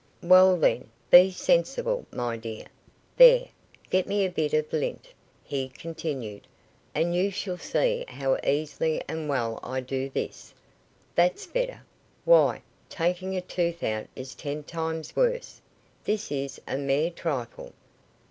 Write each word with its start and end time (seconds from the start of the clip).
"Well, 0.23 0.57
then, 0.57 0.89
be 1.11 1.29
sensible, 1.29 2.07
my 2.11 2.35
dear 2.35 2.63
girl. 2.63 2.67
There, 3.17 3.47
get 3.91 4.07
me 4.07 4.25
a 4.25 4.31
bit 4.31 4.51
of 4.55 4.73
lint," 4.73 5.09
he 5.43 5.69
continued, 5.69 6.47
"and 6.95 7.13
you 7.15 7.29
shall 7.29 7.59
see 7.59 8.05
how 8.07 8.39
easily 8.43 9.03
and 9.07 9.29
well 9.29 9.59
I 9.61 9.77
will 9.79 9.85
do 9.85 10.09
this. 10.09 10.55
That's 11.13 11.45
better. 11.45 11.83
Why, 12.25 12.63
taking 12.89 13.35
a 13.37 13.41
tooth 13.41 13.83
out 13.83 14.07
is 14.15 14.33
ten 14.33 14.63
times 14.63 15.15
worse. 15.15 15.61
This 16.03 16.31
is 16.31 16.59
a 16.67 16.79
mere 16.79 17.11
trifle. 17.11 17.71